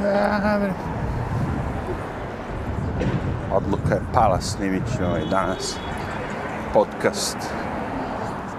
[0.00, 0.72] Dobro.
[3.52, 5.76] Odluka je pala, snimit ću ovaj danas
[6.72, 7.36] podcast.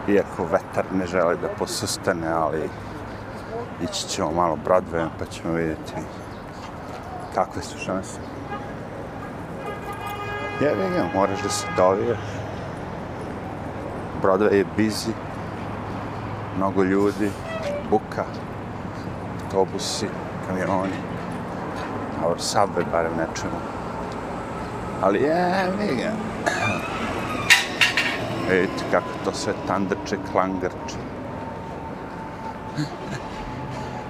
[0.07, 2.69] Iako vetar ne želi da posustane, ali
[3.83, 5.93] ići ćemo malo Broadwayom pa ćemo vidjeti
[7.35, 8.19] kakve su šanse.
[10.61, 12.19] Jevi ga, moraš da se doviješ.
[14.23, 15.11] Broadway je busy,
[16.57, 17.31] mnogo ljudi,
[17.89, 18.23] buka,
[19.43, 20.07] autobusi,
[20.47, 21.11] kamioni,
[22.25, 23.59] Or sabe barem ne čujemo.
[25.01, 26.11] Ali jevi ga.
[28.49, 30.97] Vidite kako to sve tandrče, klangrče.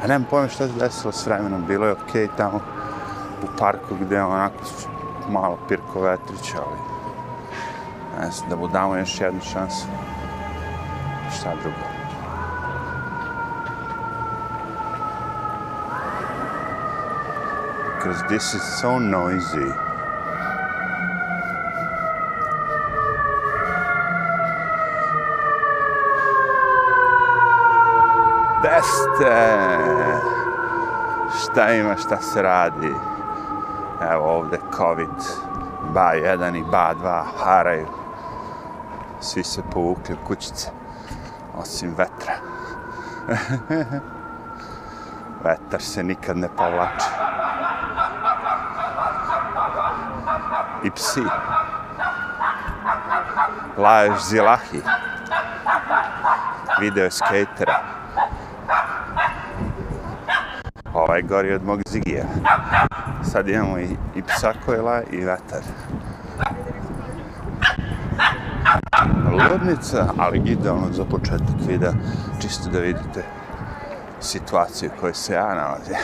[0.04, 2.60] A nemam pojma šta se desilo s vremenom, bilo je okej okay tamo
[3.44, 4.64] u parku gdje onako
[5.30, 6.78] malo pirko vetrić, ali
[8.20, 9.86] ne znam, da mu damo još jednu šansu.
[11.38, 11.91] Šta drugo?
[18.02, 19.72] Because this is so noisy.
[28.64, 29.28] Beste!
[29.28, 30.20] Eh,
[31.44, 32.94] šta ima, šta se radi?
[34.12, 35.10] Evo ovde COVID,
[35.94, 37.88] ba 1 i ba 2 haraju.
[39.20, 40.70] Svi se povukli u kućice,
[41.58, 42.34] osim vetra.
[45.44, 47.21] Vetar se nikad ne povlači.
[50.84, 51.22] I psi.
[53.78, 54.82] Laješ zilahi.
[56.80, 57.84] Video skatera.
[60.94, 62.24] Ovaj gori od mog zigija.
[63.24, 65.62] Sad imamo i, i psa koje laje i vetar.
[69.32, 71.92] Ludnica, ali idealno za početak videa,
[72.42, 73.24] čisto da vidite
[74.20, 75.96] situaciju u kojoj se ja nalazim.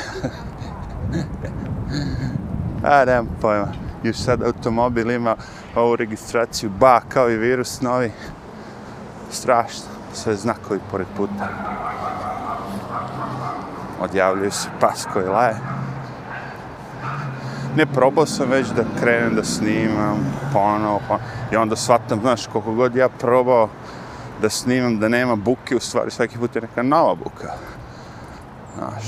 [2.83, 3.86] A, nemam pojma.
[4.03, 5.35] Još sad automobil ima
[5.75, 8.11] ovu registraciju ba kao i virus novi.
[9.31, 9.85] Strašno.
[10.13, 11.47] Sve znakovi pored puta.
[14.01, 15.55] Odjavljaju se pas koji laje.
[17.75, 20.17] Ne, probao sam već da krenem da snimam
[20.53, 21.23] ponovo, ponovo.
[21.51, 23.69] I onda shvatam, znaš, koliko god ja probao
[24.41, 27.53] da snimam, da nema buke, u stvari svaki put je neka nova buka.
[28.77, 29.03] Znaš,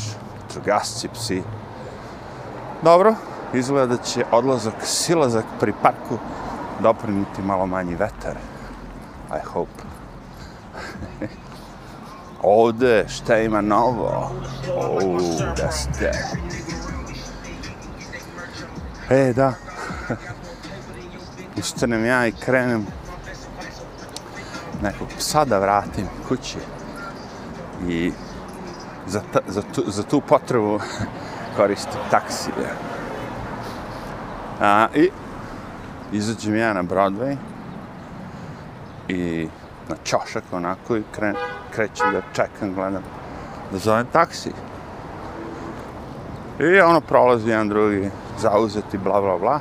[0.53, 1.43] trugasci, psi.
[2.83, 3.15] Dobro,
[3.53, 6.17] izgleda da će odlazak, silazak pri parku
[6.79, 8.35] dopriniti malo manji vetar.
[9.29, 9.83] I hope.
[12.43, 14.31] Ovde, šta ima novo?
[14.75, 15.21] Oh,
[15.57, 16.11] da ste.
[19.09, 19.53] E, da.
[21.59, 22.85] Ustanem ja i krenem
[24.81, 26.57] nekog psa da vratim kući.
[27.87, 28.11] I
[29.07, 30.79] za, ta, za, tu, za tu potrebu
[31.57, 32.88] koristim taksije.
[34.61, 35.09] A, I
[36.11, 37.35] izađem ja na Broadway
[39.07, 39.47] i
[39.89, 41.33] na čošak onako i kre,
[41.71, 43.03] krećem da čekam, gledam
[43.71, 44.51] da zovem taksi.
[46.59, 48.09] I ono prolazi jedan drugi
[48.39, 49.59] zauzeti, bla, bla, bla.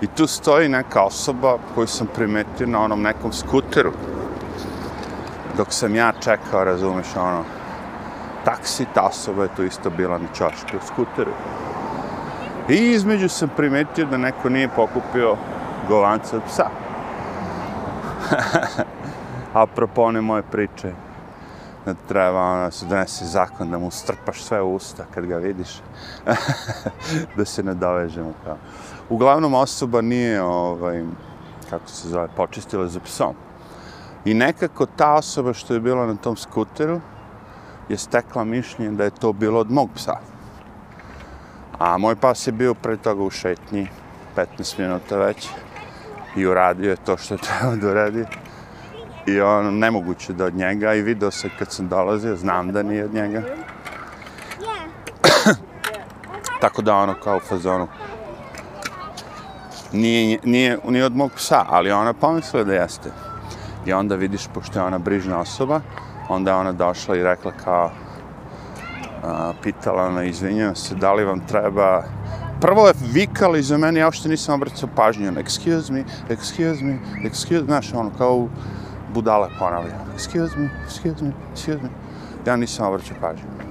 [0.00, 3.92] I tu stoji neka osoba koju sam primetio na onom nekom skuteru.
[5.56, 7.44] Dok sam ja čekao, razumeš, ono,
[8.44, 11.32] taksi, ta osoba je tu isto bila na čašku u skuteru.
[12.68, 15.36] I između sam primetio da neko nije pokupio
[15.88, 16.66] govance od psa.
[19.62, 20.92] Apropo one moje priče,
[21.84, 25.80] da treba ono, se donese zakon da mu strpaš sve u usta kad ga vidiš,
[27.36, 28.56] da se ne dovežemo kao.
[29.08, 31.04] Uglavnom osoba nije, ovaj,
[31.70, 33.34] kako se zove, počistila za psom.
[34.24, 37.00] I nekako ta osoba što je bila na tom skuteru
[37.88, 40.35] je stekla mišljenje da je to bilo od mog psa.
[41.78, 43.88] A moj pas je bio pre toga u šetnji,
[44.36, 45.48] 15 minuta već,
[46.36, 48.24] i uradio je to što je trebao da uradi.
[49.26, 53.04] I on, nemoguće da od njega, i video se kad sam dolazio, znam da nije
[53.04, 53.42] od njega.
[56.60, 57.88] Tako da ono kao u fazonu,
[59.92, 63.10] nije, nije, nije od mog psa, ali ona pomisla da jeste.
[63.86, 65.80] I onda vidiš, pošto je ona brižna osoba,
[66.28, 67.90] onda je ona došla i rekla kao,
[69.26, 72.02] a, pitala ona, izvinjam se, da li vam treba...
[72.60, 77.60] Prvo je vikala iza mene, ja uopšte nisam obracao pažnju, excuse me, excuse me, excuse
[77.60, 78.48] me, znaš, ono, kao
[79.14, 81.88] budale ponavlja, excuse me, excuse me, excuse me,
[82.46, 83.66] ja nisam obracao pažnju.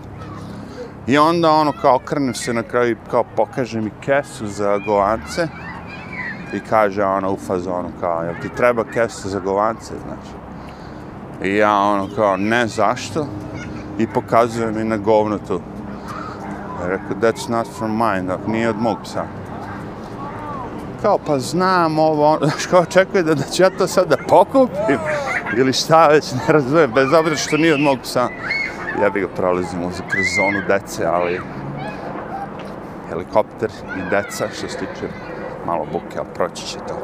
[1.07, 5.47] I onda ono kao krnem se na kraju kao pokaže mi kesu za govance
[6.53, 10.35] i kaže ona u fazonu kao jel ti treba kesa za govance, znači.
[11.43, 13.27] I ja ono kao ne zašto
[13.99, 15.61] i pokazuje mi na govno tu.
[16.83, 19.23] Rekao, that's not from mine, dok nije od mog psa.
[21.01, 24.99] Kao, pa znam ovo, znaš, kao očekuje da, da ću ja to sad da pokupim,
[25.57, 28.27] ili šta već, ne razumijem, bez obzira što nije od mog psa.
[29.01, 31.41] Ja bih ga prolazim uz kroz zonu dece, ali
[33.09, 35.07] helikopter i deca, što se tiče
[35.65, 36.97] malo buke, ali proći će to.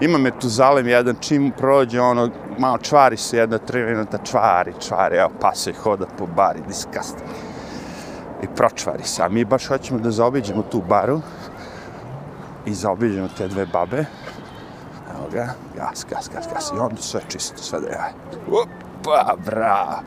[0.00, 4.72] Ima me tu zalem jedan, čim prođe, ono, malo čvari se jedna, tri minuta, čvari,
[4.80, 7.16] čvari, evo, pase hoda po bari, diskast.
[8.42, 9.22] i pročvari se.
[9.22, 11.20] A mi baš hoćemo da zaobiđemo tu baru
[12.66, 14.04] i zaobiđemo te dve babe.
[15.14, 16.72] Evo ga, gas, gas, gas, gas.
[16.76, 18.12] I onda sve čisto, sve da je.
[18.50, 20.00] Opa, bra.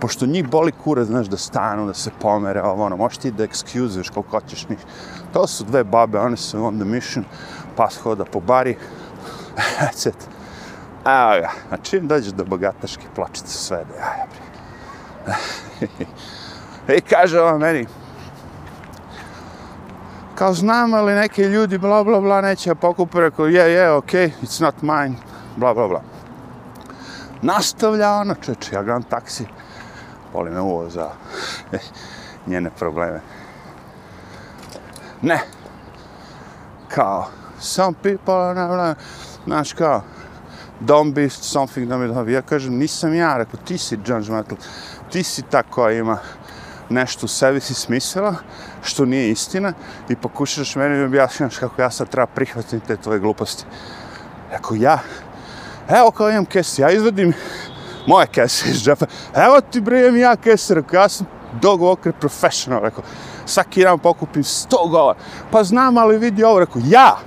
[0.00, 3.46] Pošto njih boli kura, znaš, da stanu, da se pomere, ovo, ono, možeš ti da
[3.46, 4.78] excuse koliko hoćeš njih.
[5.32, 7.24] To su dve babe, one su on the mission,
[7.76, 8.76] pas hoda po bari.
[9.80, 10.10] That's
[11.08, 11.18] it.
[11.18, 15.86] Evo ga, a čim dođeš do bogataške pločice, sve da ja, bre.
[16.96, 17.86] I kaže on meni,
[20.34, 24.46] kao znam, ali neki ljudi, bla, bla, bla, neće pokupu, rekao, je, je, okej, okay,
[24.46, 25.14] it's not mine,
[25.56, 26.02] bla, bla, bla.
[27.42, 29.46] Nastavlja ona, čeče, ja gledam taksi,
[30.34, 31.10] voli me uvo za
[32.46, 33.20] njene probleme.
[35.22, 35.40] Ne,
[36.88, 37.26] kao,
[37.60, 38.94] some people, ne, ne,
[39.46, 40.02] znaš, kao,
[40.80, 42.32] don't be something da mi dobi.
[42.32, 44.58] Ja kažem, nisam ja, rekao, ti si judgmental,
[45.10, 46.18] ti si ta koja ima
[46.90, 48.34] nešto u sebi si smislila,
[48.82, 49.72] što nije istina,
[50.08, 53.64] i pokušaš meni da objasnjaš kako ja sad treba prihvatiti te tvoje gluposti.
[54.50, 54.98] Rekao, ja,
[55.88, 57.32] evo kao imam kese, ja izvadim
[58.06, 61.26] moje kese iz džepa, evo ti bre, ja kese, rekao, ja sam
[61.60, 63.04] dog walker professional, rekao,
[63.46, 65.14] svaki dan pokupim 100 gola,
[65.50, 67.18] pa znam, ali vidi ovo, rekao, ja,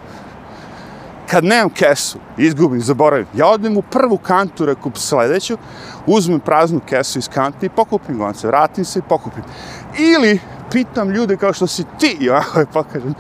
[1.32, 5.58] kad nemam kesu, izgubim, zaboravim, ja odem u prvu kantu, reku sledeću,
[6.06, 9.44] uzmem praznu kesu iz kante i pokupim gonce, vratim se i pokupim.
[9.98, 10.40] Ili
[10.72, 13.14] pitam ljude kao što si ti, i onako je pokažem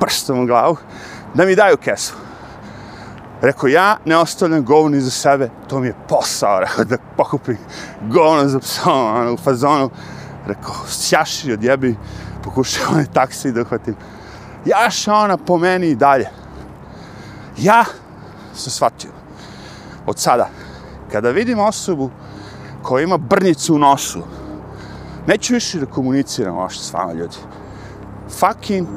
[0.00, 0.76] prstom u glavu,
[1.34, 2.14] da mi daju kesu.
[3.42, 7.58] Rekao, ja ne ostavljam govno iza sebe, to mi je posao, rekao, da pokupim
[8.02, 9.90] govno za psom, ono, u fazonu.
[10.46, 11.96] Rekao, sjaši, odjebi,
[12.44, 13.94] pokušao onaj taksi da uhvatim.
[14.64, 16.47] Jaša ona po meni i dalje.
[17.58, 17.84] Ja
[18.54, 19.10] sam shvatio,
[20.06, 20.48] od sada,
[21.12, 22.10] kada vidim osobu
[22.82, 24.22] koja ima brnjicu u nosu,
[25.26, 27.36] neću više da komuniciram ošto s vama ljudi.
[28.28, 28.88] Fucking,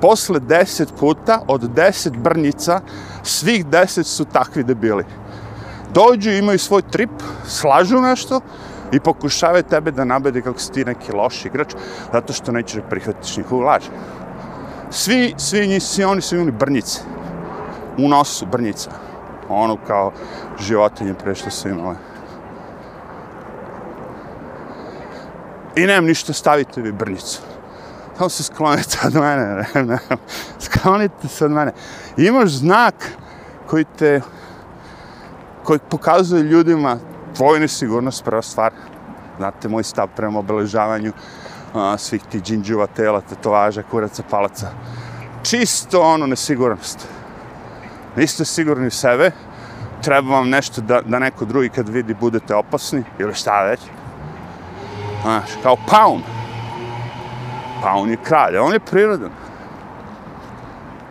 [0.00, 2.80] posle deset puta, od deset brnjica,
[3.22, 5.04] svih deset su takvi debili.
[5.94, 7.10] Dođu, imaju svoj trip,
[7.46, 8.40] slažu nešto
[8.92, 11.74] i pokušavaju tebe da nabede kako si ti neki loš igrač,
[12.12, 13.84] zato što nećeš da prihvatiš njihovu laž.
[14.90, 17.00] Svi, svi njih, svi oni su imali brnjice.
[17.98, 18.90] U nosu brnjica.
[19.48, 20.12] Ono kao
[20.60, 21.96] životinje pre što su imale.
[25.76, 27.40] I nemam ništa, stavite vi brnjicu.
[28.16, 29.64] Samo se sklonite od mene.
[29.74, 29.98] Ne, ne.
[30.58, 31.72] Sklonite se od mene.
[32.16, 32.94] Imaš znak
[33.66, 34.20] koji te
[35.66, 36.98] koji pokazuje ljudima
[37.36, 38.72] tvoju nesigurnost prva stvar.
[39.36, 41.12] Znate, moj stav prema obeležavanju
[41.74, 44.70] a, svih ti džinđuva tela, tetovaža, kuraca, palaca.
[45.42, 47.08] Čisto ono nesigurnost.
[48.16, 49.30] Niste sigurni u sebe,
[50.02, 53.80] treba vam nešto da, da neko drugi kad vidi budete opasni, ili šta već.
[55.22, 56.22] Znaš, kao paun.
[57.82, 59.30] Paun je kralj, on je prirodan.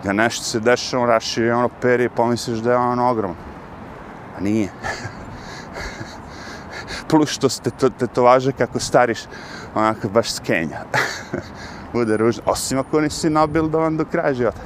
[0.04, 3.38] Da nešto se dešava, on raširi ono peri i pomisliš da je on ogroman.
[4.38, 4.70] A nije.
[7.10, 9.20] Plus što ste to, te to važe kako stariš,
[9.76, 10.80] onako baš skenja.
[11.94, 12.44] Bude ružno.
[12.46, 14.62] Osim ako nisi nabildovan do kraja života.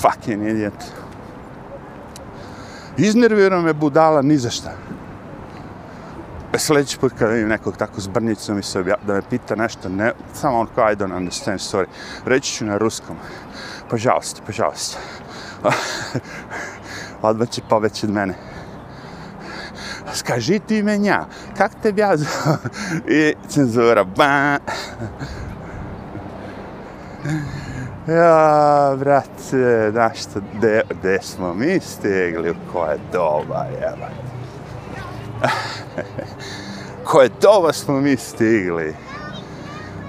[0.00, 0.84] Fucking idiot.
[2.96, 4.70] Iznervirao me budala ni za šta.
[6.52, 9.88] E, sljedeći put kada vidim nekog tako s brnjicom i se da me pita nešto,
[9.88, 11.86] ne, samo on kao I don't understand story.
[12.24, 13.16] Reći ću na ruskom.
[13.16, 14.98] Pa požalost, požalost.
[15.62, 15.70] Pa
[17.28, 18.34] Odmah će poveći od mene.
[20.14, 21.26] Skaži ti menja,
[21.56, 22.14] kak te ja
[23.18, 24.58] I cenzura, ba.
[28.08, 34.28] Ja, brate, znaš što, de, de smo mi stigli, ko koje doba, jebate
[37.04, 38.94] koje doba smo mi stigli.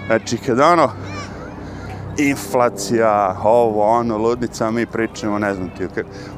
[0.06, 0.92] Znači, kad ono,
[2.18, 5.88] inflacija, ovo, ono, ludnica, mi pričamo, ne znam ti,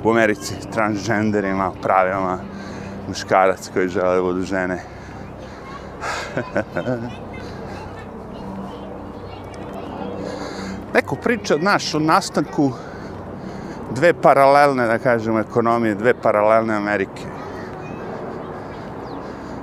[0.04, 2.38] u Americi, transgenderima, pravima,
[3.08, 4.84] muškarac koji žele da budu žene.
[10.94, 12.72] Neko priča, znaš, o nastanku
[13.96, 17.32] dve paralelne, da kažemo, ekonomije, dve paralelne Amerike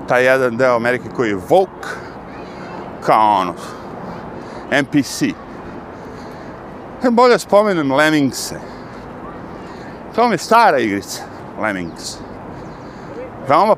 [0.08, 1.88] taj jedan deo Amerike koji je woke,
[3.06, 3.54] kao ono,
[4.70, 5.22] NPC.
[7.02, 8.60] E, bolje spomenem Lemmingse.
[10.14, 11.22] To mi je stara igrica,
[11.60, 12.16] Lemmings.
[13.48, 13.76] Veoma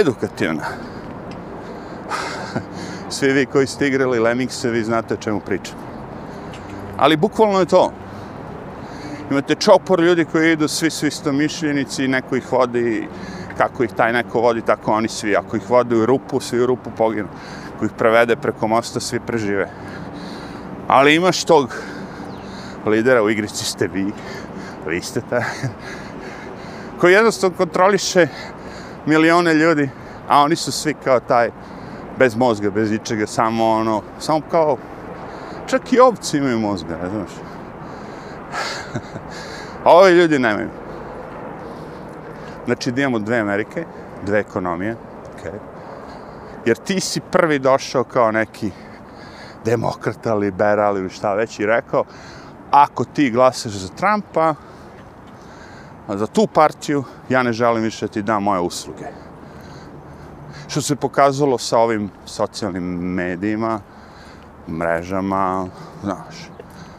[0.00, 0.64] edukativna.
[3.10, 5.83] Svi vi koji ste igrali Lemmingse, vi znate o čemu pričam.
[7.04, 7.92] Ali bukvalno je to.
[9.30, 13.08] Imate čopor ljudi koji idu svi su isto mišljenici, neko ih vodi
[13.58, 15.36] kako ih taj neko vodi, tako oni svi.
[15.36, 17.28] Ako ih vode u rupu, svi u rupu poginu.
[17.76, 19.68] Ako ih prevede preko mosta, svi prežive.
[20.88, 21.76] Ali imaš tog
[22.86, 24.12] lidera u igrici ste vi,
[24.86, 25.44] vi ste taj,
[27.00, 28.28] koji jednostavno kontroliše
[29.06, 29.90] milione ljudi,
[30.28, 31.50] a oni su svi kao taj,
[32.18, 34.76] bez mozga, bez ničega, samo ono, samo kao,
[35.74, 37.30] čak i ovci imaju mozga, ne znaš.
[39.84, 40.68] a ovi ljudi nemaju.
[42.64, 43.84] Znači, da imamo dve Amerike,
[44.26, 44.96] dve ekonomije,
[45.36, 45.58] okay.
[46.64, 48.70] jer ti si prvi došao kao neki
[49.64, 52.04] demokrata, liberal ili šta već i rekao,
[52.70, 54.54] ako ti glasaš za Trumpa,
[56.08, 59.06] za tu partiju, ja ne želim više ti dam moje usluge.
[60.68, 63.80] Što se pokazalo sa ovim socijalnim medijima,
[64.68, 65.66] mrežama,
[66.02, 66.50] znaš,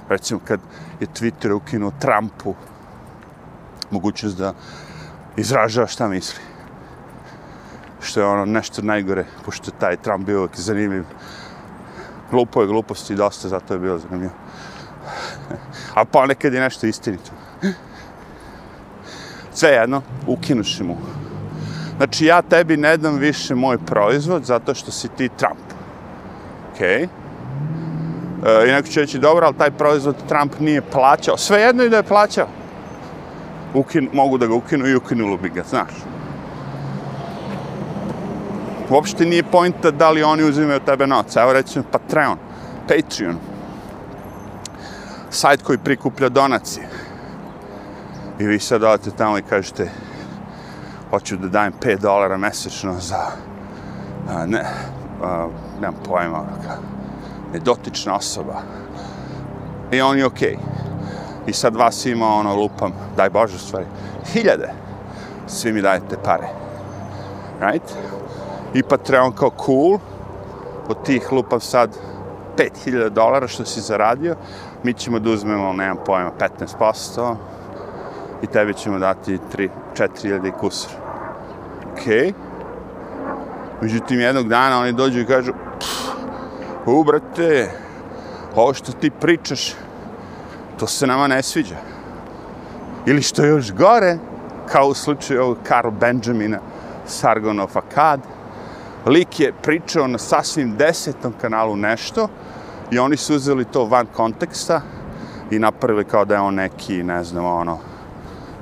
[0.10, 0.60] recimo kad
[1.00, 2.56] je Twitter ukinuo Trumpu
[3.92, 4.54] mogućnost da
[5.38, 6.40] izražava šta misli.
[8.02, 11.04] Što je ono nešto najgore, pošto taj Trump bio uvijek zanimljiv.
[12.32, 14.34] Glupo je gluposti dosta, zato je bilo zanimljivo.
[15.94, 17.32] A pa ponekad je nešto istinito.
[19.54, 20.98] Sve jedno, ukinuši mu.
[21.98, 25.66] Znači, ja tebi ne dam više moj proizvod zato što si ti Trump.
[26.74, 26.88] Okej.
[26.88, 27.25] Okay.
[28.46, 31.38] E, I neko će reći, dobro, ali taj proizvod Trump nije plaćao.
[31.38, 32.48] Sve jedno i da je plaćao.
[33.74, 35.92] Ukin, mogu da ga ukinu i ukinulo bi ga, znaš.
[38.90, 41.36] Uopšte nije pojnta da li oni uzimaju tebe novac.
[41.36, 42.38] Evo recimo Patreon,
[42.88, 43.36] Patreon
[45.30, 46.88] sajt koji prikuplja donacije.
[48.40, 49.90] I vi sad odete tamo i kažete
[51.10, 53.26] hoću da dajem 5 dolara mesečno za
[54.30, 54.64] a, ne,
[55.24, 55.48] a,
[55.82, 56.95] nemam pojma, ono kako
[57.56, 58.62] nedotična osoba.
[59.92, 60.58] I on je okej.
[60.58, 60.76] Okay.
[61.48, 63.86] I sad vas ima ono lupam, daj Bože stvari,
[64.34, 64.74] hiljade.
[65.48, 66.48] Svi mi dajete pare.
[67.62, 67.96] Right?
[68.74, 70.00] I Patreon kao cool,
[70.88, 71.98] od tih lupam sad
[72.58, 74.36] 5000 dolara što si zaradio,
[74.84, 76.32] mi ćemo da uzmemo, nemam pojma,
[76.80, 77.36] 15%
[78.42, 80.92] i tebi ćemo dati 3, 4000 kusur.
[81.94, 82.16] Okej.
[82.16, 82.34] Okay.
[83.82, 85.54] Međutim, jednog dana oni dođu i kažu
[86.86, 87.72] u, brate,
[88.56, 89.74] ovo što ti pričaš,
[90.80, 91.76] to se nama ne sviđa.
[93.06, 94.18] Ili što je još gore,
[94.72, 96.60] kao u slučaju ovog Karl Benjamina
[97.06, 98.20] Sargonov Akkad,
[99.06, 102.28] lik je pričao na sasvim desetom kanalu nešto,
[102.92, 104.82] I oni su uzeli to van konteksta
[105.52, 107.80] i napravili kao da je on neki, ne znam, ono,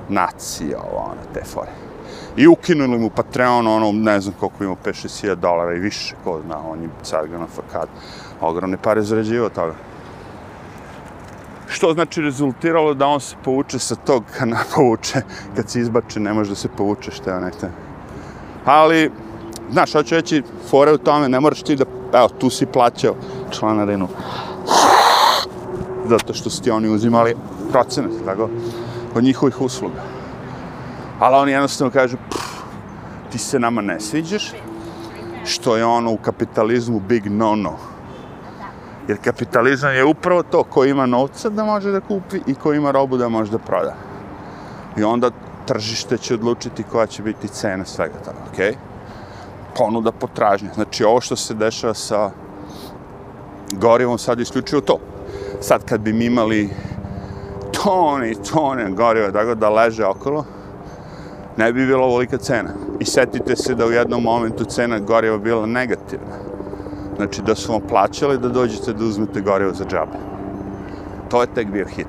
[0.09, 1.82] nacija, ovo, ono, te fore.
[2.37, 6.57] I ukinuli mu Patreon, ono, ne znam koliko ima, 5-6 dolara i više, ko zna,
[6.67, 7.89] on je carga na fakat,
[8.41, 9.75] Ogromne pare zarađivao toga.
[11.67, 15.21] Što znači rezultiralo da on se povuče sa tog kana povuče,
[15.55, 17.51] kad se izbače, ne može da se povuče, što je onaj
[18.65, 19.11] Ali,
[19.71, 23.15] znaš, hoću reći, fore u tome, ne moraš ti da, evo, tu si plaćao,
[23.51, 24.07] članarinu.
[26.09, 27.35] Zato što su ti oni uzimali
[27.71, 28.49] procenat, tako,
[29.15, 30.22] od njihovih usluga.
[31.23, 32.17] Ali oni jednostavno kažu,
[33.31, 34.51] ti se nama ne sviđaš,
[35.45, 37.77] što je ono u kapitalizmu big no-no.
[39.07, 42.91] Jer kapitalizam je upravo to, ko ima novca da može da kupi i ko ima
[42.91, 43.95] robu da može da proda.
[44.97, 45.29] I onda
[45.65, 48.71] tržište će odlučiti koja će biti cena svega toga, okej?
[48.71, 48.75] Okay?
[49.77, 50.73] Ponuda potražnja.
[50.73, 52.31] Znači, ovo što se dešava sa
[53.71, 54.99] gorivom sad isključio to.
[55.61, 56.69] Sad kad bi mi imali
[57.71, 60.45] tone i tone goriva tako da leže okolo,
[61.57, 62.69] ne bi bilo ovolika cena.
[62.99, 66.35] I setite se da u jednom momentu cena goriva bila negativna.
[67.15, 70.17] Znači da su vam plaćali da dođete da uzmete gorivo za džabe.
[71.29, 72.07] To je tek bio hit.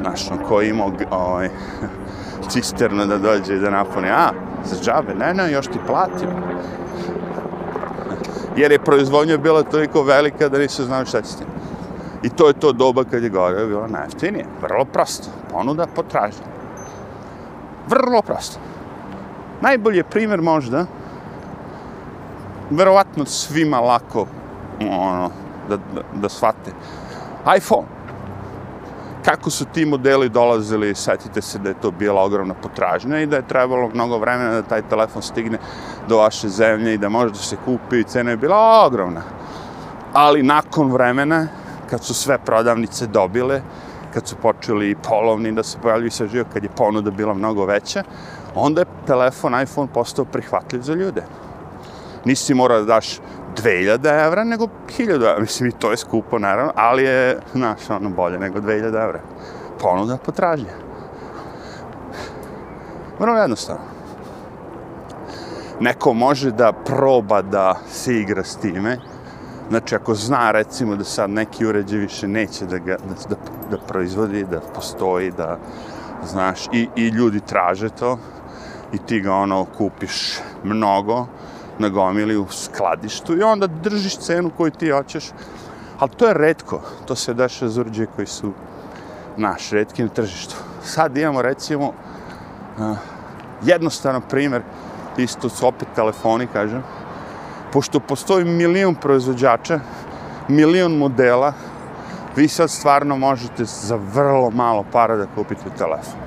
[0.00, 1.48] Znaš, on koji imao ovaj,
[2.50, 4.30] cisterno da dođe i da napune, a,
[4.64, 6.28] za džabe, ne, ne, još ti platim
[8.56, 11.46] jer je proizvodnja bila toliko velika da nisu znali šta će s tim.
[12.22, 14.46] I to je to doba kad je gorivo bilo najeftinije.
[14.62, 15.28] Vrlo prosto.
[15.52, 16.55] Ponuda, potražnja.
[17.88, 18.58] Vrlo prosto.
[19.60, 20.86] Najbolji primjer možda,
[22.70, 24.26] verovatno svima lako
[24.80, 25.30] ono,
[25.68, 26.72] da, da, da shvate.
[27.56, 27.86] iPhone.
[29.24, 33.36] Kako su ti modeli dolazili, setite se da je to bila ogromna potražnja i da
[33.36, 35.58] je trebalo mnogo vremena da taj telefon stigne
[36.08, 39.22] do vaše zemlje i da može da se kupi, cena je bila ogromna.
[40.12, 41.48] Ali nakon vremena,
[41.90, 43.62] kad su sve prodavnice dobile,
[44.16, 48.02] kad su počeli polovni da se pojavljuju sa živo, kad je ponuda bila mnogo veća,
[48.54, 51.22] onda je telefon iPhone postao prihvatljiv za ljude.
[52.24, 53.20] Nisi mora da daš
[53.56, 54.68] 2000 evra, nego
[54.98, 55.40] 1000.
[55.40, 59.20] Mislim, i to je skupo, naravno, ali je, znaš, ono, bolje nego 2000 evra.
[59.80, 60.72] Ponuda, potražnja.
[63.18, 63.84] Vrlo jednostavno.
[65.80, 68.98] Neko može da proba da se igra s time,
[69.68, 73.36] Znači, ako zna, recimo, da sad neki uređaj više neće da, ga, da, da,
[73.70, 75.58] da proizvodi, da postoji, da,
[76.24, 78.18] znaš, i, i ljudi traže to,
[78.92, 81.26] i ti ga, ono, kupiš mnogo,
[81.78, 85.24] na gomili u skladištu i onda držiš cenu koju ti hoćeš.
[85.98, 86.80] Ali to je redko.
[87.06, 88.52] To se deša za uređaje koji su
[89.36, 90.56] naš redki na tržištu.
[90.82, 91.92] Sad imamo, recimo,
[92.78, 92.96] uh,
[93.62, 94.62] jednostavan primjer,
[95.16, 96.82] isto su opet telefoni, kažem,
[97.76, 99.80] pošto postoji milion proizvođača,
[100.48, 101.52] milion modela,
[102.36, 106.20] vi sad stvarno možete za vrlo malo para da kupite telefon.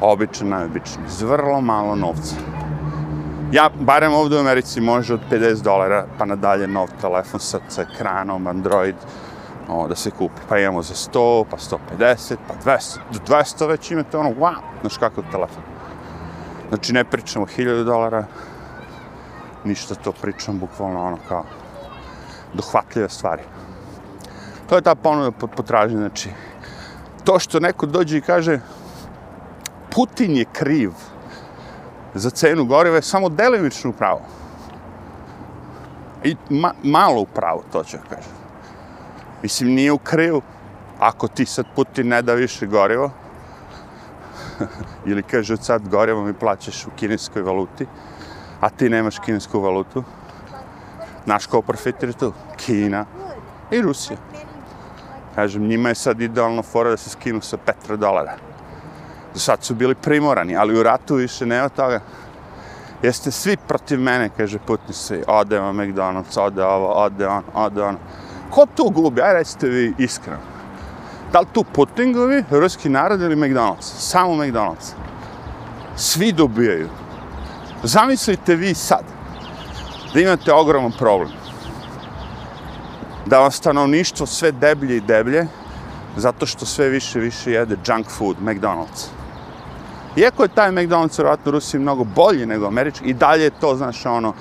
[0.00, 2.34] Običan, najobičan, za vrlo malo novca.
[3.52, 7.82] Ja, barem ovdje u Americi, može od 50 dolara pa nadalje nov telefon sa, sa
[7.82, 8.96] ekranom, Android,
[9.68, 10.48] o, da se kupi.
[10.48, 14.96] Pa imamo za 100, pa 150, pa 200, Do 200 već imate ono, wow, znaš
[14.96, 15.62] kakav telefon.
[16.68, 18.24] Znači, ne pričamo 1000 dolara,
[19.64, 21.44] ništa to pričam, bukvalno ono kao
[22.54, 23.42] dohvatljive stvari.
[24.68, 26.30] To je ta ponuda pod potražnje, znači
[27.24, 28.60] to što neko dođe i kaže
[29.94, 30.90] Putin je kriv
[32.14, 34.20] za cenu goriva je samo delimično pravo.
[36.24, 38.32] I ma, malo pravo, to ću kažem.
[39.42, 40.42] Mislim, nije u krivu
[40.98, 43.10] ako ti sad Putin ne da više gorivo,
[45.10, 47.86] ili kaže od sad gorivo mi plaćaš u kineskoj valuti,
[48.60, 50.04] a ti nemaš kinesku valutu,
[51.26, 52.32] naš ko profitira tu?
[52.56, 53.04] Kina
[53.70, 54.16] i Rusija.
[55.34, 58.36] Kažem, njima je sad idealno fora da se skinu sa petra dolara.
[59.34, 62.00] Do sad su bili primorani, ali u ratu više nema toga.
[63.02, 65.22] Jeste svi protiv mene, kaže Putin svi.
[65.26, 67.96] Ode vam McDonald's, ode ovo, ode on, ode on.
[68.50, 69.22] Ko tu gubi?
[69.22, 70.40] Aj recite vi iskreno.
[71.32, 73.82] Da li tu Putin gubi, ruski narod ili McDonald's?
[73.82, 74.92] Samo McDonald's.
[75.96, 76.88] Svi dobijaju.
[77.82, 79.04] Zamislite vi sad
[80.14, 81.32] da imate ogroman problem.
[83.26, 85.46] Da vam stanovništvo sve deblje i deblje
[86.16, 89.06] zato što sve više više jede junk food, McDonald's.
[90.16, 93.76] Iako je taj McDonald's vjerojatno u Rusiji mnogo bolji nego američki, i dalje je to,
[93.76, 94.34] znaš, ono,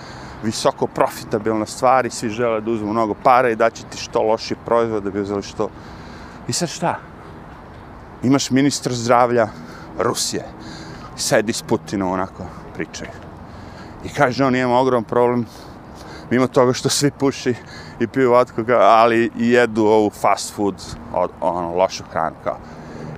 [0.43, 4.21] visoko profitabilna stvar i svi žele da uzmu mnogo para i da će ti što
[4.21, 5.69] loši proizvod da bi uzeli što...
[6.47, 6.99] I sad šta?
[8.23, 9.47] Imaš ministra zdravlja
[9.99, 10.45] Rusije.
[11.15, 13.26] Sedi s Putinom onako, pričaju.
[14.05, 15.45] I kaže on, imamo ogrom problem,
[16.29, 17.55] mimo toga što svi puši
[17.99, 20.75] i piju vodku, ali i jedu ovu fast food,
[21.41, 22.57] ono, lošu hranu, kao.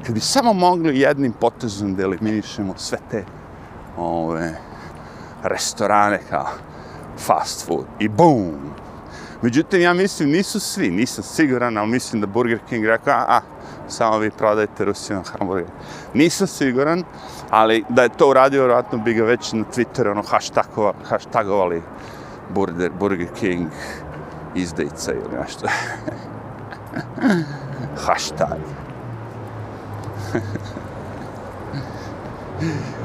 [0.06, 3.26] Kad bi samo mogli jednim potezom da eliminišemo sve te
[3.98, 4.60] ove,
[5.44, 6.48] restorane kao
[7.18, 8.72] fast food i boom.
[9.42, 13.42] Međutim, ja mislim, nisu svi, nisam siguran, ali mislim da Burger King rekao, a, a
[13.90, 15.68] samo vi prodajte Rusima hamburger.
[16.14, 17.04] Nisam siguran,
[17.50, 21.84] ali da je to uradio, vjerojatno bi ga već na Twitteru ono, hashtagovali, hashtagovali
[22.50, 23.68] Burger, Burger King
[24.56, 25.68] izdejica ili nešto.
[28.06, 28.60] Hashtag.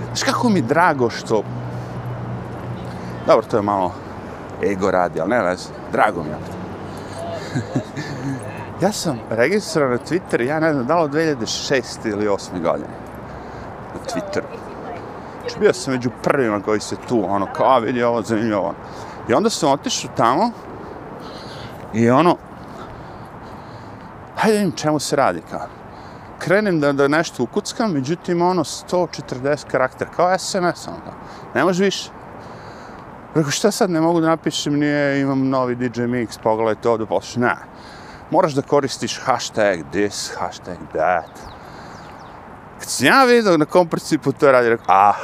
[0.06, 1.42] Znaš kako mi drago što...
[3.26, 3.92] Dobro, to je malo
[4.62, 6.36] ego radi, ali ne vez, drago mi je.
[8.80, 12.08] ja sam registrovan na Twitter, ja ne znam, dalo 2006.
[12.08, 12.62] ili 2008.
[12.62, 12.94] godine.
[13.94, 14.44] Na Twitteru.
[15.40, 18.74] Znači, bio sam među prvima koji se tu, ono, kao, a vidi ovo, zanimljivo.
[19.28, 20.50] I onda sam otišao tamo
[21.94, 22.36] i ono,
[24.36, 25.66] hajde vidim čemu se radi, kao.
[26.38, 31.14] Krenem da, da nešto ukuckam, međutim, ono, 140 karakter, kao SMS, ono, kao.
[31.54, 32.10] Ne može više.
[33.34, 37.42] Rekao, šta sad, ne mogu da napišem, nije, imam novi DJ Mix, pogledajte ovdje, poslušaj,
[37.42, 37.56] pa ne.
[38.34, 41.30] Moraš da koristiš hashtag this, hashtag that.
[42.78, 45.14] Kad sam ja vidio na kom principu to radi, rekao, ah,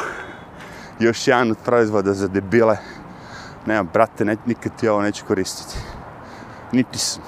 [0.98, 2.76] još jedan od proizvoda za debile.
[3.66, 5.78] Nemam, brate, ne, nikad ti ovo neću koristiti.
[6.72, 7.22] Niti sam.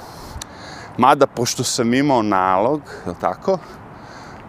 [0.98, 3.58] Mada, pošto sam imao nalog, je tako,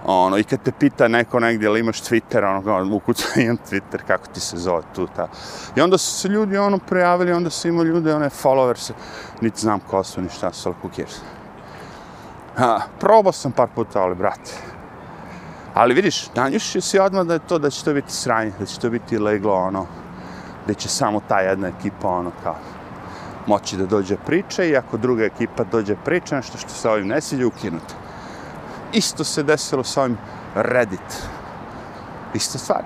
[0.06, 4.00] ono, i kad te pita neko negdje ili imaš Twitter, ono, kao, ukuca imam Twitter,
[4.08, 5.28] kako ti se zove tu, ta.
[5.76, 8.92] I onda su se ljudi, ono, prijavili, onda su imali ljude, one, followers,
[9.42, 11.06] niti znam ko su, ni šta su, ali who.
[12.56, 14.52] Ha, probao sam par puta, ali, brate.
[15.74, 18.80] Ali vidiš, nanjušio si odmah da je to, da će to biti sranje, da će
[18.80, 19.88] to biti leglo, ono,
[20.66, 22.56] gde će samo ta jedna ekipa ono kao
[23.48, 27.22] moći da dođe priče i ako druga ekipa dođe priče, nešto što se ovim ne
[27.22, 27.94] sviđa, ukinuti.
[28.94, 30.18] Isto se desilo sa ovim
[30.56, 31.24] Reddit.
[32.34, 32.84] Ista stvar.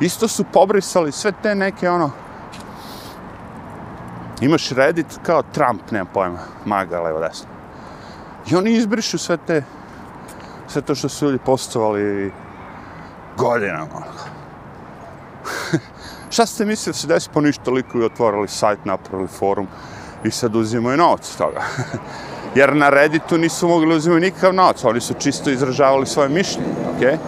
[0.00, 2.10] Isto su pobrisali sve te neke ono
[4.40, 7.48] imaš Reddit kao Trump, nema pojma, maga levo desno.
[8.50, 9.62] I oni izbrišu sve te
[10.68, 12.32] sve to što su ljudi postovali
[13.36, 14.02] godinama.
[16.30, 19.66] Šta ste mislili da se desi po ništa liku i otvorili sajt, napravili forum
[20.24, 21.62] i sad uzimaju novac toga?
[22.56, 27.08] Jer na Redditu nisu mogli uzimati nikakav novac, oni su čisto izražavali svoje mišljenje, okej?
[27.08, 27.18] Okay?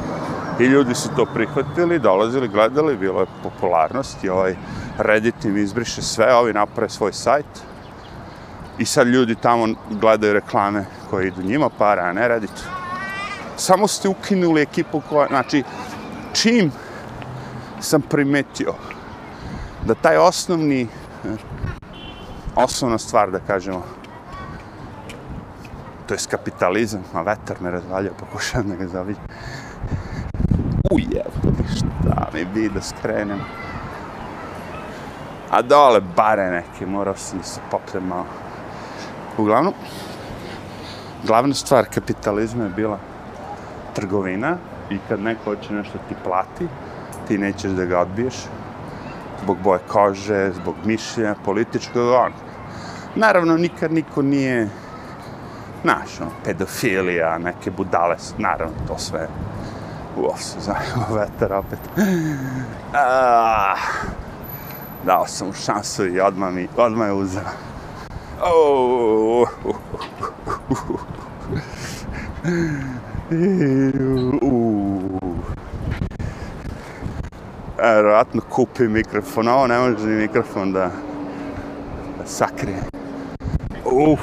[0.61, 4.57] I ljudi su to prihvatili, dolazili, gledali, bilo je popularnost i ovaj
[4.99, 7.47] Reddit im izbriše sve, ovi naprave svoj sajt.
[8.79, 12.63] I sad ljudi tamo gledaju reklame koje idu njima para, a ne Redditu.
[13.57, 15.63] Samo ste ukinuli ekipu koja, znači,
[16.33, 16.73] čim
[17.81, 18.75] sam primetio
[19.85, 20.83] da taj osnovni,
[21.25, 21.37] eh,
[22.57, 23.98] osnovna stvar, da kažemo,
[26.09, 29.23] to je kapitalizam, a vetar me razvalja, pokušavam da ga zavidim
[30.91, 31.33] ujev,
[31.77, 33.41] šta mi bi da skrenem.
[35.51, 38.27] A dole bare neke, morao sam se popnem malo.
[39.39, 39.75] Uglavnom,
[41.27, 42.99] glavna stvar kapitalizma je bila
[43.95, 44.57] trgovina
[44.91, 46.69] i kad neko hoće nešto ti plati,
[47.29, 48.35] ti nećeš da ga odbiješ
[49.43, 52.33] zbog boje kože, zbog mišljenja, političkog, on.
[53.15, 54.69] Naravno, nikad niko nije,
[55.83, 59.29] znaš, ono, pedofilija, neke budale, naravno, to sve
[60.17, 61.79] Uf, se zajemo vetar opet.
[62.95, 63.77] Ah,
[65.05, 67.43] dao sam mu šansu i odmah, mi, odmah je uzeo.
[68.43, 69.77] Oh, uh,
[74.43, 75.03] uh,
[77.83, 80.91] Vjerojatno kupi mikrofon, ovo ne može ni mikrofon da,
[82.19, 82.83] da sakrije.
[83.85, 84.21] Uf,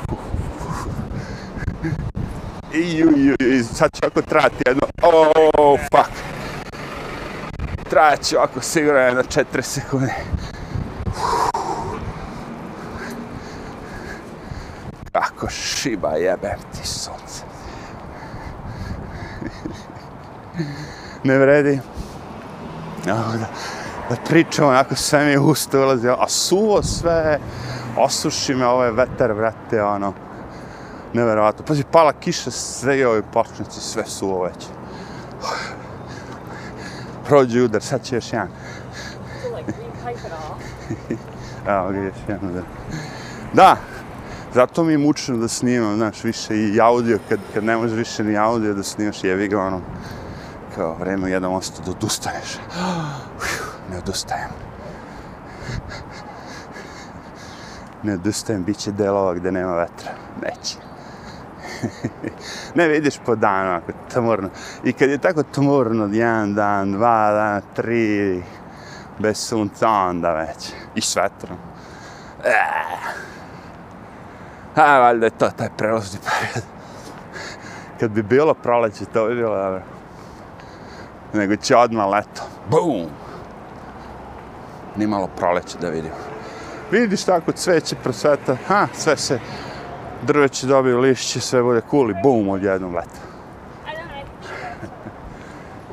[2.76, 6.12] i, ju, i, sad će ovako trati jedno, oh, fuck.
[7.90, 10.14] Trajat će ovako sigurno jedno četiri sekunde.
[15.12, 17.44] Kako šiba jebem ti sunce.
[21.24, 21.80] ne vredi.
[23.06, 23.14] Da,
[24.10, 27.40] da pričamo, onako sve mi je usta ulazi, a suvo sve,
[27.98, 30.14] osuši me ovaj vetar, vrate, ono
[31.16, 31.66] neverovatno.
[31.66, 34.68] Pazi, pala kiša, sve je ove pašnici, sve su oveće.
[37.28, 38.48] Prođe udar, sad će još jedan.
[41.68, 42.64] Evo ga, još jedan udar.
[43.54, 43.78] Da,
[44.54, 48.24] zato mi je mučno da snimam, znaš, više i audio, kad, kad ne možeš više
[48.24, 49.82] ni audio da snimaš, jevi ga ono,
[50.76, 52.58] kao vreme jednom osto da odustaneš.
[53.92, 54.50] Ne odustajem.
[58.04, 60.12] Ne odustajem, bit će delova gde nema vetra.
[60.42, 60.95] Neće
[62.76, 64.50] ne vidiš po danu, ako je tmurno.
[64.84, 68.44] I kad je tako tmurno, jedan dan, dva dana, tri,
[69.20, 70.74] bez sunca, onda već.
[70.96, 71.58] I s vetrom.
[72.44, 73.26] Eh.
[74.76, 76.66] A, valjda je to taj prelozni period.
[78.00, 79.82] Kad bi bilo proleće, to bi bilo dobro.
[81.34, 82.42] Nego će odmah leto.
[82.70, 83.06] Bum!
[84.96, 86.16] Nimalo proleće da vidimo.
[86.92, 89.40] Vidiš tako cveće prosveta, ha, sve se
[90.26, 93.22] drveće dobiju lišće, sve bude cool i bum, odjednom leta.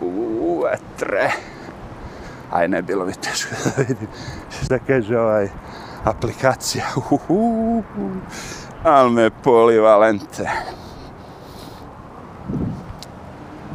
[0.00, 1.30] Uuu, vetre.
[2.50, 4.08] Aj, ne, bilo mi teško da vidim
[4.64, 5.48] šta kaže ovaj
[6.04, 6.84] aplikacija.
[6.96, 7.82] Uhuhu.
[8.84, 10.50] Al me polivalente.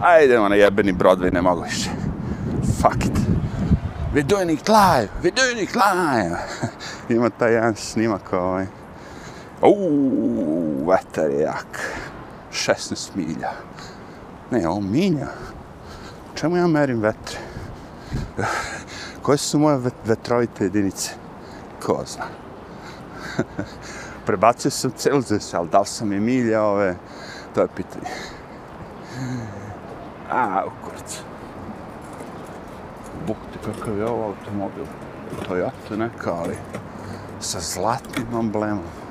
[0.01, 1.89] Ajdemo na jebeni Broadway, ne mogu više.
[2.81, 3.17] Fuck it.
[4.13, 6.37] We're doing it live, we're doing it live.
[7.15, 8.65] Ima taj jedan snimak ovaj.
[9.61, 11.79] Uuu, vetar je jak.
[12.51, 13.51] 16 milja.
[14.51, 15.27] Ne, on minja.
[16.35, 17.39] Čemu ja merim vetre?
[19.21, 21.11] Koje su moje vetrovite jedinice?
[21.85, 22.25] Ko zna.
[24.25, 26.95] Prebacio sam Celsius, ali da li sam je milja ove,
[27.55, 28.11] to je pitanje.
[30.31, 31.21] A, u kurcu.
[33.27, 34.85] Bog ti kakav je ovo automobil.
[35.47, 36.57] Toyota neka, ali
[37.39, 39.06] sa zlatnim emblemom.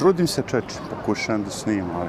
[0.00, 2.08] Trudim se čeče, pokušavam da snimam, ali...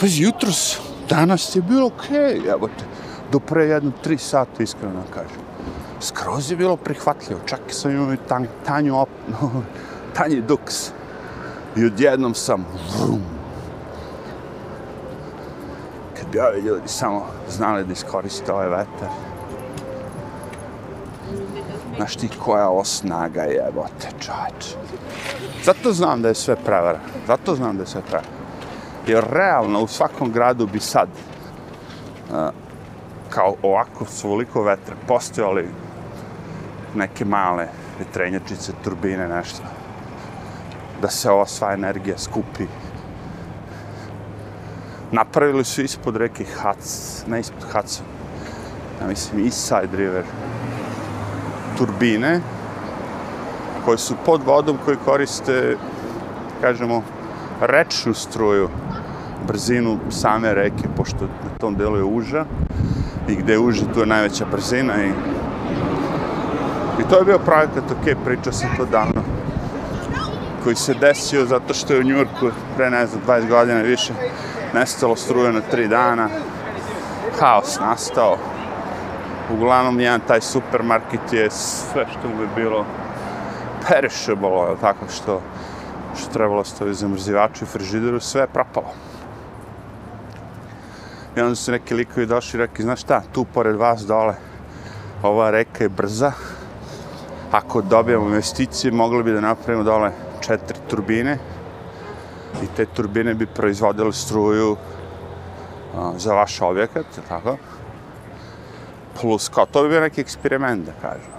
[0.00, 0.78] Pa jutros,
[1.08, 2.84] danas je bilo okej, okay, evo te,
[3.32, 5.46] do pre jedno tri sata, iskreno kažem.
[6.00, 9.08] Skroz je bilo prihvatljivo, čak i sam imao tan, tanju op,
[10.16, 10.90] tanji duks.
[11.76, 12.66] I odjednom sam,
[12.98, 13.22] vrum.
[16.18, 19.08] Kad bi ovi ljudi samo znali da iskoriste ovaj vetar.
[21.96, 24.74] Znaš ti koja osnaga je, jebote, čač.
[25.64, 26.98] Zato znam da je sve prevara.
[27.26, 28.28] Zato znam da je sve prevara.
[29.06, 31.08] Jer realno u svakom gradu bi sad
[32.30, 32.36] uh,
[33.30, 35.68] kao ovako svoliko vetra postojali
[36.94, 39.62] neke male vetrenjačice, turbine, nešto.
[41.02, 42.66] Da se ova sva energija skupi.
[45.12, 48.02] Napravili su ispod reke Hac, ne ispod Haca,
[49.00, 50.24] ja mislim East Side River,
[51.76, 52.40] turbine
[53.84, 55.76] koje su pod vodom koji koriste,
[56.60, 57.02] kažemo,
[57.60, 58.68] rečnu struju,
[59.46, 62.44] brzinu same reke, pošto na tom delu je uža
[63.28, 65.10] i gde je uža, tu je najveća brzina i
[67.00, 69.22] I to je bio projekat, ok, pričao sam to davno,
[70.64, 74.12] koji se desio zato što je u Njurku pre, ne znam, 20 godina više
[74.74, 76.28] nestalo struje na 3 dana,
[77.40, 78.36] haos nastao.
[79.52, 82.84] Uglavnom, jedan taj supermarket je sve što mu je bilo
[83.88, 85.40] perishable, tako što
[86.16, 88.92] što trebalo stoji zamrzivaču i frižideru, sve je propalo.
[91.36, 94.34] I onda su neki likovi došli i rekli, znaš šta, tu pored vas dole,
[95.22, 96.32] ova reka je brza,
[97.52, 101.38] ako dobijemo investicije, mogli bi da napravimo dole četiri turbine
[102.62, 104.76] i te turbine bi proizvodile struju
[105.96, 107.56] a, za vaš objekat, tako?
[109.20, 111.32] Plus, kao, to bi bio neki eksperiment, da kažem.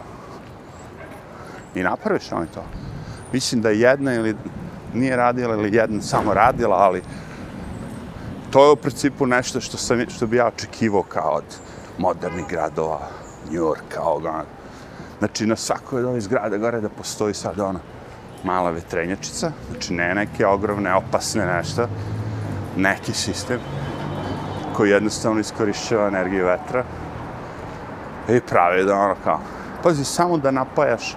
[1.76, 2.63] I napraviš oni to.
[3.34, 4.36] Mislim da jedna ili
[4.94, 7.02] nije radila ili jedna samo radila, ali
[8.52, 11.58] to je u principu nešto što, sam, što bi ja očekivao kao od
[11.98, 13.00] modernih gradova,
[13.50, 14.44] New Yorka, ovoga,
[15.20, 17.80] Znači, na svakoj od ovih zgrada gore da postoji sad ona
[18.44, 21.88] mala vetrenjačica, znači ne neke ogromne, opasne nešto,
[22.76, 23.60] neki sistem
[24.76, 26.84] koji jednostavno iskorišćava energiju vetra
[28.30, 29.40] i prave da ono kao,
[29.84, 31.16] pazi, samo da napajaš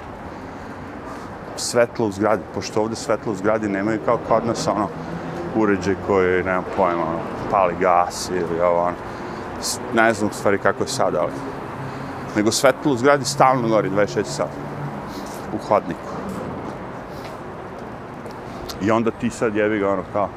[1.57, 4.88] svetlo u zgradi, pošto ovde svetlo u zgradi nemaju kao kod nas ono
[5.57, 7.18] uređaj koji, nema pojma, ono,
[7.51, 8.96] pali gas ili ovo, ono,
[9.94, 11.33] ne znam u stvari kako je sad, ali
[12.37, 14.51] nego svetlo u zgradi stalno gori 26 sata
[15.55, 16.11] u hodniku.
[18.83, 20.29] I onda ti sad jebi ga ono kao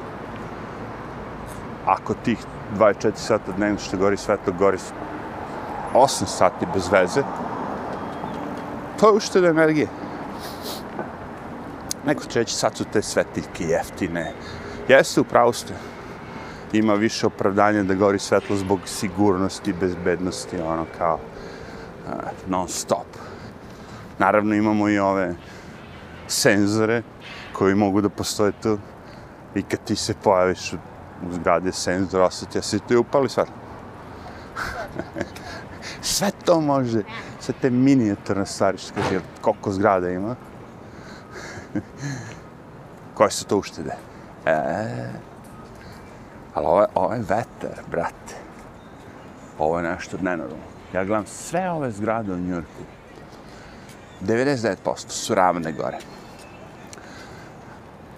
[1.86, 2.38] ako tih
[2.78, 4.78] 24 sata dnevno što gori svetlo gori
[5.94, 7.22] 8 sati bez veze
[9.00, 9.86] to je ušteda energije.
[12.06, 14.32] Neko će reći sad su te svetiljke jeftine.
[14.88, 15.74] Jeste upravo ste.
[16.72, 21.18] Ima više opravdanja da gori svetlo zbog sigurnosti, bezbednosti, ono kao
[22.46, 23.06] non stop.
[24.18, 25.34] Naravno imamo i ove
[26.26, 27.02] senzore
[27.52, 28.78] koji mogu da postoje tu
[29.54, 30.72] i kad ti se pojaviš
[31.28, 33.54] u zgradi senzor osjeti, ja si tu upali svetlo.
[36.00, 37.02] sve to može,
[37.40, 40.36] sve te minijaturne stvari što kaže, koliko zgrada ima.
[43.14, 43.96] Koje su to uštede?
[44.46, 45.08] E,
[46.54, 48.34] ali ovo je, ovo ovaj je veter, brate.
[49.58, 50.64] Ovo je nešto nenormalno.
[50.92, 52.82] Ja gledam sve ove zgrade u Njurku.
[54.20, 55.98] 99% su ravne gore.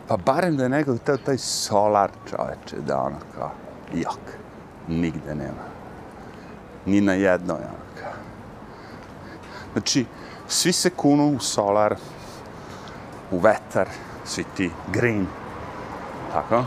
[0.08, 3.50] Pa barem da je nekog teo taj solar čoveče, da ono kao,
[3.94, 4.20] jok,
[4.88, 5.75] nigde nema.
[6.86, 7.60] Ni na jednoj.
[9.72, 10.06] Znači,
[10.48, 11.96] svi se kunu u solar,
[13.30, 13.88] u vetar,
[14.24, 15.26] svi ti green,
[16.32, 16.64] tako?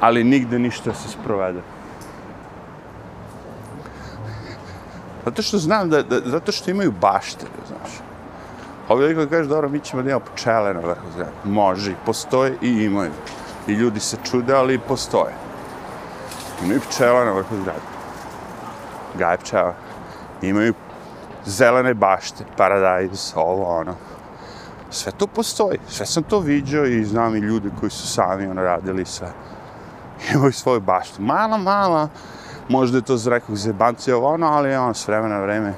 [0.00, 1.60] Ali nigde ništa se sprovede.
[5.24, 7.90] Zato što znam da, da zato što imaju bašte, znaš.
[8.88, 11.32] Ovi ljudi kažu, dobro, mi ćemo da imamo pčele na vrhu zemlje.
[11.44, 13.10] Može, postoje i imaju.
[13.66, 15.34] I ljudi se čude, ali i postoje.
[16.64, 17.99] Imaju pčela na vrhu zgrade.
[19.18, 19.38] Gaje.
[20.42, 20.74] Imaju
[21.44, 23.94] zelene bašte, paradajz, ovo, ono.
[24.90, 25.78] Sve to postoji.
[25.88, 29.32] Sve sam to vidio i znam i ljudi koji su sami ono radili sve.
[30.34, 31.22] Imaju svoju baštu.
[31.22, 32.08] Mala, mala,
[32.68, 35.74] možda je to za nekog zebancija ovo ono, ali ono, s vremena na vreme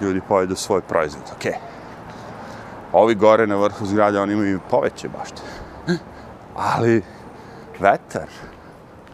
[0.00, 1.52] ljudi pojedu svoj proizvod, okej.
[1.52, 1.56] Okay.
[2.92, 5.42] Ovi gore na vrhu zgrade, oni imaju poveće bašte.
[6.74, 7.02] Ali,
[7.80, 8.28] vetar,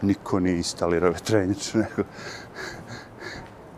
[0.01, 2.03] niko nije instalirao vetrenjač, nego...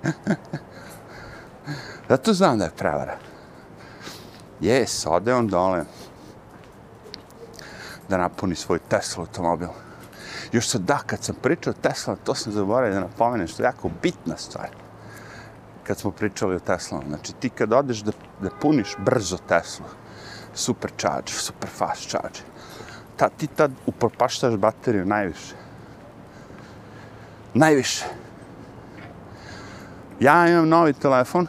[2.10, 3.18] Zato znam da je prevara.
[4.60, 5.84] Jes, ode on dole
[8.10, 9.70] da napuni svoj Tesla automobil.
[10.52, 13.68] Još sad da, kad sam pričao o Tesla, to sam zaboravio da napomenem, što je
[13.68, 14.70] jako bitna stvar.
[15.84, 19.86] Kad smo pričali o Tesla, znači ti kad odeš da, da puniš brzo Tesla,
[20.54, 22.40] super charge, super fast charge,
[23.18, 25.56] ta, ti tad upropaštaš bateriju najviše.
[27.54, 28.06] Najviše.
[30.20, 31.48] Ja imam novi telefon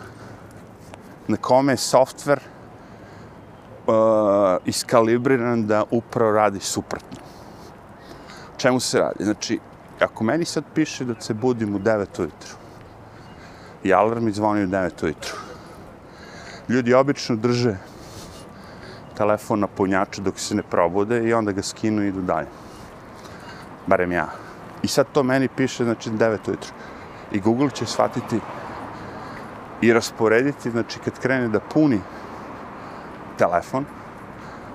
[1.28, 2.40] na kome je softver
[3.86, 3.94] uh,
[4.64, 7.18] iskalibriran da upravo radi suprotno.
[8.56, 9.24] Čemu se radi?
[9.24, 9.58] Znači,
[10.00, 12.56] ako meni sad piše da se budim u 9 ujutru
[13.84, 15.36] i alarm mi zvoni u 9 ujutru,
[16.68, 17.76] ljudi obično drže
[19.16, 22.48] telefon na punjaču dok se ne probude i onda ga skinu i idu dalje.
[23.86, 24.28] Barem ja.
[24.82, 26.72] I sad to meni piše, znači, 9 ujutru.
[27.32, 28.40] I Google će shvatiti
[29.80, 32.00] i rasporediti, znači, kad krene da puni
[33.38, 33.84] telefon,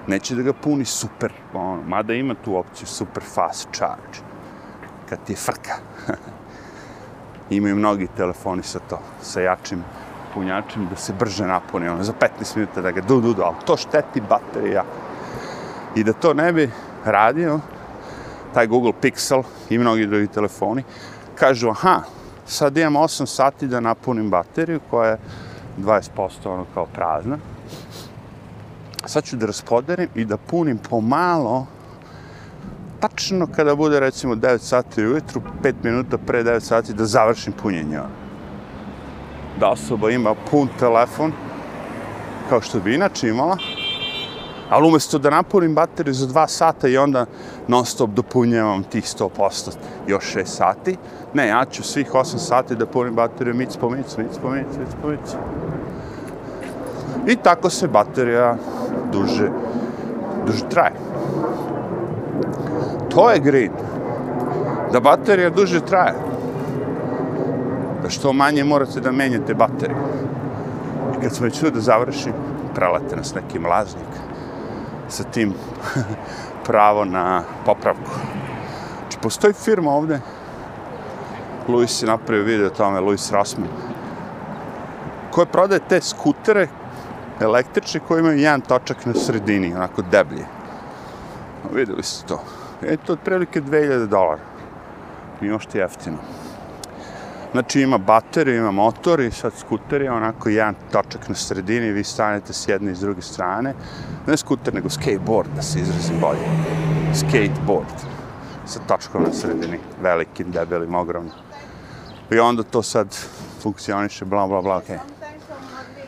[0.08, 4.20] neće da ga puni super, ono, mada ima tu opciju super fast charge,
[5.10, 5.76] kad ti je frka.
[7.50, 9.84] Imaju mnogi telefoni sa to, sa jačim
[10.34, 13.56] punjačem, da se brže napuni, ono, za 15 minuta da ga du, du, du, ali
[13.66, 14.84] to šteti baterija.
[15.96, 16.70] I da to ne bi
[17.06, 17.60] radio,
[18.54, 20.84] taj Google Pixel i mnogi drugi telefoni,
[21.36, 22.02] kažu, aha,
[22.46, 25.18] sad imam 8 sati da napunim bateriju koja je
[25.78, 27.38] 20% ono kao prazna.
[29.06, 31.68] Sad ću da raspoderim i da punim pomalo,
[33.00, 38.00] tačno kada bude recimo 9 sati ujutru, 5 minuta pre 9 sati da završim punjenje.
[38.00, 38.10] Ono.
[39.60, 41.32] Da osoba ima pun telefon,
[42.50, 43.58] kao što bi inače imala,
[44.70, 47.26] ali umjesto da napunim bateriju za 2 sata i onda
[47.68, 49.72] non stop dopunjavam tih 100%
[50.08, 50.98] još 6 sati,
[51.34, 54.68] ne, ja ću svih 8 sati da punim bateriju mic po mic, mic po mic,
[54.80, 55.36] mic po mic.
[57.28, 58.56] I tako se baterija
[59.12, 59.50] duže,
[60.46, 60.94] duže traje.
[63.10, 63.72] To je grid.
[64.92, 66.14] Da baterija duže traje.
[68.04, 69.98] Da što manje morate da menjate bateriju.
[71.18, 72.32] I kad smo već da završi,
[72.76, 74.14] prelate nas neki mlaznik
[75.08, 75.54] sa tim
[76.68, 78.12] pravo na popravku.
[79.00, 80.20] Znači, postoji firma ovde,
[81.68, 83.66] Luis je napravio video tamo, Luis Rasmi,
[85.32, 86.68] koje prodaje te skutere
[87.42, 90.46] električne koji imaju jedan točak na sredini, onako deblje.
[91.74, 92.44] Videli ste to.
[92.82, 94.42] E, to otprilike 2000 dolara.
[95.42, 96.18] I još ti jeftino.
[97.52, 102.04] Znači ima bateriju, ima motor i sad skuter je onako jedan točak na sredini, vi
[102.04, 103.74] stanete s jedne i s druge strane.
[104.28, 106.48] Ne skuter, nego skateboard, da se izrazim bolje.
[107.14, 107.94] Skateboard.
[108.66, 111.32] Sa točkom na sredini, velikim, debelim, ogromnim.
[112.36, 113.16] I onda to sad
[113.62, 114.96] funkcioniše, bla, bla, bla, okej.
[114.96, 115.00] Okay.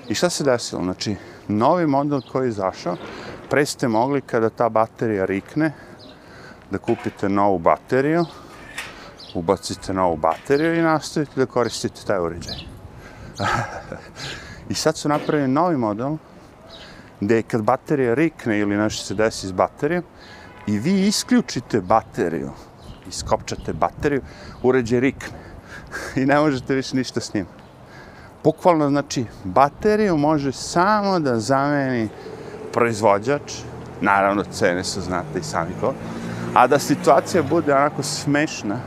[0.07, 0.83] I šta se desilo?
[0.83, 1.15] Znači,
[1.47, 2.97] novi model koji je izašao,
[3.49, 5.73] pre ste mogli kada ta baterija rikne,
[6.71, 8.25] da kupite novu bateriju,
[9.33, 12.55] ubacite novu bateriju i nastavite da koristite taj uređaj.
[14.69, 16.17] I sad su napravili novi model,
[17.19, 20.03] gde kad baterija rikne ili nešto se desi s baterijom,
[20.67, 22.51] i vi isključite bateriju,
[23.07, 24.21] iskopčate bateriju,
[24.63, 25.44] uređaj rikne.
[26.21, 27.45] I ne možete više ništa s njim.
[28.43, 32.09] Bukvalno, znači, bateriju može samo da zameni
[32.73, 33.53] proizvođač,
[34.01, 35.93] naravno, cene su, znate i sami ko,
[36.53, 38.79] a da situacija bude onako smešna,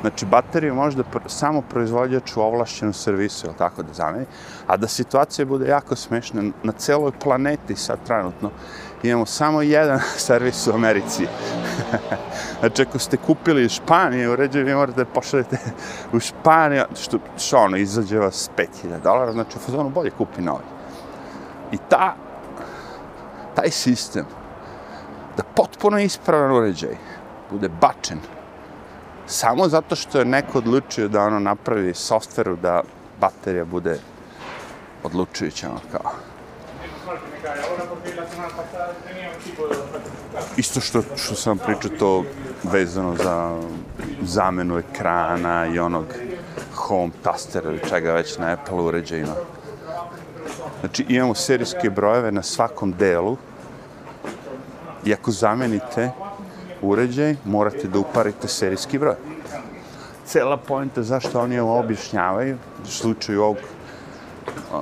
[0.00, 4.26] znači, bateriju može da pr samo proizvođač u ovlašćenom servisu, ili tako da zameni,
[4.66, 8.50] a da situacija bude jako smešna na celoj planeti sad trenutno,
[9.02, 11.26] imamo samo jedan servis u Americi.
[12.60, 15.58] znači, ako ste kupili iz Španije, uređaj, vi morate da pošaljete
[16.12, 20.64] u Španiju, što, što ono, izađe vas 5000 dolara, znači, u fazonu bolje kupi novi.
[21.72, 22.14] I ta,
[23.54, 24.24] taj sistem,
[25.36, 26.96] da potpuno ispravan uređaj,
[27.50, 28.18] bude bačen,
[29.26, 32.82] samo zato što je neko odlučio da ono napravi softveru da
[33.20, 33.98] baterija bude
[35.02, 36.12] odlučujuća, ono kao.
[40.56, 42.24] Isto što, što sam pričao to
[42.62, 43.60] vezano za
[44.22, 46.04] zamenu ekrana i onog
[46.74, 49.34] home tastera ili čega već na Apple uređajima.
[50.80, 53.36] Znači imamo serijske brojeve na svakom delu
[55.04, 56.10] i ako zamenite
[56.82, 59.14] uređaj, morate da uparite serijski broj.
[60.26, 63.56] Cela pojenta zašto oni ovo objašnjavaju, u slučaju ovog,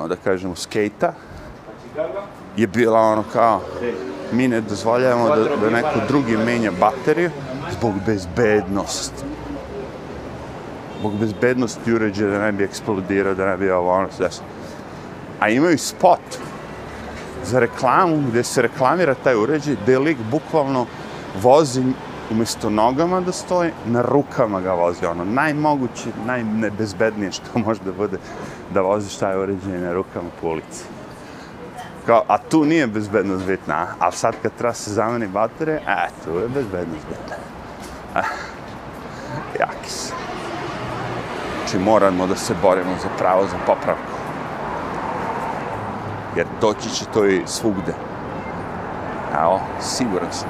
[0.09, 1.13] da kažemo, skejta,
[2.57, 3.61] je bila ono kao,
[4.33, 7.31] mi ne dozvoljavamo da, da neko drugi menja bateriju
[7.79, 9.25] zbog bezbednosti.
[10.99, 14.29] Zbog bezbednosti uređaja da ne bi eksplodirao, da ne bi ovo ono sve.
[15.41, 16.39] A imaju spot
[17.45, 20.87] za reklamu gdje se reklamira taj uređaj, gdje lik bukvalno
[21.43, 21.83] vozi
[22.31, 25.07] umjesto nogama da stoji, na rukama ga vozi.
[25.07, 28.19] Ono, najmoguće, najnebezbednije što može da bude
[28.75, 30.85] da voziš taj uređaj na rukama po ulici.
[32.07, 36.31] Kao, a tu nije bezbednost bitna, a sad kad treba se zameni baterije, e, tu
[36.31, 37.37] je bezbednost bitna.
[38.17, 38.55] Eh, ah,
[39.61, 40.13] jaki se.
[41.59, 44.13] Znači moramo da se borimo za pravo za popravku.
[46.37, 47.95] Jer doći će to i svugde.
[49.43, 50.49] Evo, siguran sam.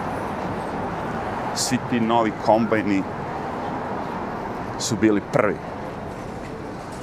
[1.55, 3.03] Svi ti novi kombajni
[4.79, 5.57] su bili prvi.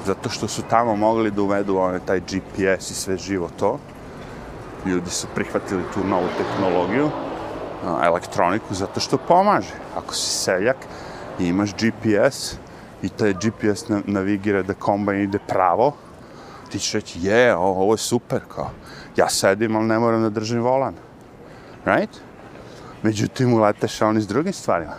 [0.05, 3.79] Zato što su tamo mogli da uvedu one, taj GPS i sve živo to.
[4.85, 7.09] Ljudi su prihvatili tu novu tehnologiju,
[8.03, 9.73] elektroniku, zato što pomaže.
[9.97, 10.77] Ako si seljak
[11.39, 12.55] i imaš GPS
[13.01, 15.93] i taj GPS navigira da kombajn ide pravo,
[16.69, 18.69] ti ćeš reći, je, ovo je super, kao,
[19.15, 20.93] ja sedim, ali ne moram da držim volan.
[21.85, 22.21] Right?
[23.03, 24.93] Međutim, uleteš oni s drugim stvarima.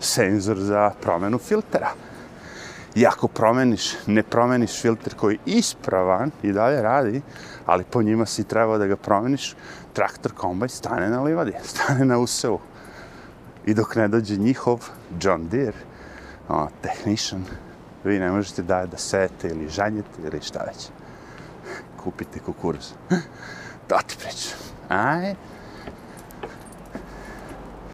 [0.00, 1.90] Senzor za promenu filtera.
[2.96, 7.22] I ako promeniš, ne promeniš filter koji je ispravan i dalje radi,
[7.66, 9.56] ali po njima si trebao da ga promeniš,
[9.92, 12.60] traktor kombaj stane na livadi, stane na usevu.
[13.66, 14.88] I dok ne dođe njihov
[15.20, 15.78] John Deere,
[16.48, 17.44] o, technician,
[18.04, 20.88] vi ne možete da da sete ili žanjete ili šta već.
[22.04, 22.92] Kupite kukuruz.
[23.88, 24.58] Da ti pričam.
[24.88, 25.34] Aj,